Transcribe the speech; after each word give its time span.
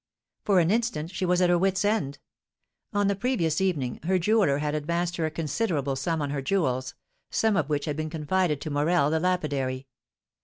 For 0.45 0.59
an 0.59 0.71
instant 0.71 1.11
she 1.11 1.27
was 1.27 1.41
at 1.43 1.49
her 1.51 1.59
wits' 1.59 1.85
end. 1.85 2.17
On 2.91 3.05
the 3.07 3.15
previous 3.15 3.61
evening, 3.61 3.99
her 4.01 4.17
jeweller 4.17 4.57
had 4.57 4.73
advanced 4.73 5.17
her 5.17 5.27
a 5.27 5.29
considerable 5.29 5.95
sum 5.95 6.23
on 6.23 6.31
her 6.31 6.41
jewels, 6.41 6.95
some 7.29 7.55
of 7.55 7.69
which 7.69 7.85
had 7.85 7.97
been 7.97 8.09
confided 8.09 8.61
to 8.61 8.71
Morel, 8.71 9.11
the 9.11 9.19
lapidary. 9.19 9.85